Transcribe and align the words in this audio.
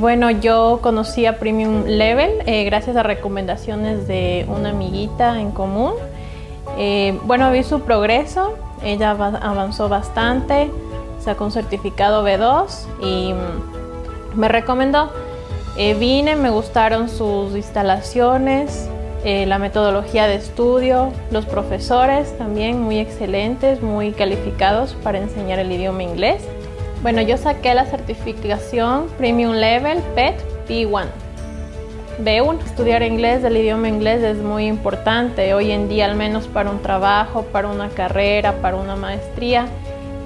bueno, 0.00 0.32
yo 0.32 0.80
conocí 0.82 1.26
a 1.26 1.38
Premium 1.38 1.84
Level 1.86 2.42
eh, 2.46 2.64
gracias 2.64 2.96
a 2.96 3.04
recomendaciones 3.04 4.08
de 4.08 4.44
una 4.48 4.70
amiguita 4.70 5.40
en 5.40 5.52
común. 5.52 5.92
Eh, 6.76 7.16
bueno, 7.22 7.52
vi 7.52 7.62
su 7.62 7.80
progreso, 7.82 8.56
ella 8.82 9.10
avanzó 9.10 9.88
bastante, 9.88 10.70
sacó 11.20 11.44
un 11.44 11.52
certificado 11.52 12.26
B2 12.26 12.66
y 13.00 13.32
mm, 13.32 14.40
me 14.40 14.48
recomendó. 14.48 15.12
vine, 15.76 16.34
me 16.34 16.50
gustaron 16.50 17.08
sus 17.08 17.54
instalaciones, 17.54 18.88
la 19.24 19.58
metodología 19.58 20.26
de 20.26 20.34
estudio, 20.34 21.12
los 21.30 21.46
profesores 21.46 22.36
también 22.38 22.82
muy 22.82 22.98
excelentes, 22.98 23.82
muy 23.82 24.10
calificados 24.12 24.96
para 25.04 25.18
enseñar 25.18 25.60
el 25.60 25.70
idioma 25.70 26.02
inglés. 26.02 26.42
Bueno, 27.02 27.22
yo 27.22 27.38
saqué 27.38 27.74
la 27.74 27.86
certificación 27.86 29.06
Premium 29.16 29.52
Level 29.52 30.00
PET 30.14 30.34
B1. 30.68 31.06
B1. 32.22 32.62
Estudiar 32.62 33.02
inglés, 33.02 33.42
el 33.42 33.56
idioma 33.56 33.88
inglés 33.88 34.22
es 34.22 34.36
muy 34.36 34.66
importante 34.66 35.54
hoy 35.54 35.70
en 35.70 35.88
día, 35.88 36.04
al 36.04 36.14
menos 36.14 36.46
para 36.46 36.70
un 36.70 36.82
trabajo, 36.82 37.44
para 37.44 37.68
una 37.68 37.88
carrera, 37.88 38.60
para 38.60 38.76
una 38.76 38.96
maestría. 38.96 39.66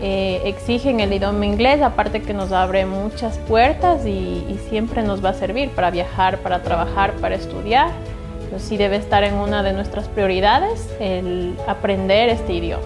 Eh, 0.02 0.42
exigen 0.46 0.98
el 0.98 1.12
idioma 1.12 1.46
inglés, 1.46 1.80
aparte 1.80 2.22
que 2.22 2.34
nos 2.34 2.50
abre 2.50 2.86
muchas 2.86 3.38
puertas 3.38 4.04
y, 4.04 4.58
siempre 4.68 5.04
nos 5.04 5.24
va 5.24 5.28
a 5.28 5.34
servir 5.34 5.70
para 5.70 5.92
viajar, 5.92 6.38
para 6.38 6.64
trabajar, 6.64 7.12
para 7.20 7.36
estudiar. 7.36 7.90
Entonces 8.42 8.68
sí 8.68 8.76
debe 8.76 8.96
estar 8.96 9.22
en 9.22 9.34
una 9.34 9.62
de 9.62 9.72
nuestras 9.72 10.08
prioridades 10.08 10.88
el 10.98 11.54
aprender 11.68 12.30
este 12.30 12.54
idioma. 12.54 12.82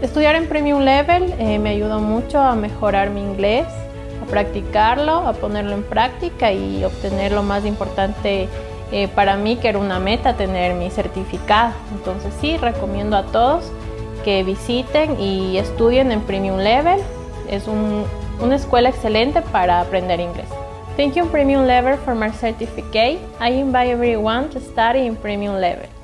Estudiar 0.00 0.36
en 0.36 0.46
Premium 0.46 0.82
Level 0.82 1.34
eh, 1.40 1.58
me 1.58 1.70
ayudó 1.70 1.98
mucho 1.98 2.38
a 2.38 2.54
mejorar 2.54 3.10
mi 3.10 3.20
inglés, 3.20 3.66
a 4.22 4.30
practicarlo, 4.30 5.26
a 5.26 5.32
ponerlo 5.32 5.72
en 5.72 5.82
práctica 5.82 6.52
y 6.52 6.84
obtener 6.84 7.32
lo 7.32 7.42
más 7.42 7.66
importante 7.66 8.48
eh, 8.92 9.08
para 9.08 9.36
mí, 9.36 9.56
que 9.56 9.68
era 9.68 9.78
una 9.80 9.98
meta, 9.98 10.34
tener 10.34 10.74
mi 10.74 10.88
certificado. 10.90 11.72
Entonces 11.92 12.32
sí, 12.40 12.56
recomiendo 12.58 13.16
a 13.16 13.24
todos 13.24 13.72
que 14.24 14.44
visiten 14.44 15.20
y 15.20 15.58
estudien 15.58 16.12
en 16.12 16.20
Premium 16.20 16.58
Level. 16.58 17.00
Es 17.50 17.64
una 17.66 18.54
escuela 18.54 18.90
excelente 18.90 19.42
para 19.42 19.80
aprender 19.80 20.20
inglés. 20.20 20.46
Thank 20.96 21.14
you 21.14 21.26
Premium 21.26 21.66
Level 21.66 21.96
for 21.96 22.14
my 22.14 22.30
certificate. 22.30 23.18
I 23.40 23.50
invite 23.50 23.90
everyone 23.90 24.48
to 24.50 24.60
study 24.60 25.06
in 25.06 25.16
Premium 25.16 25.56
Level. 25.56 25.97